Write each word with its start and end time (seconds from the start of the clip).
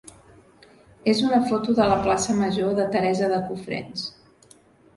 és 1.13 1.21
una 1.27 1.41
foto 1.51 1.75
de 1.81 1.87
la 1.93 1.99
plaça 2.07 2.37
major 2.41 2.73
de 2.81 2.89
Teresa 2.97 3.31
de 3.35 3.41
Cofrents. 3.53 4.09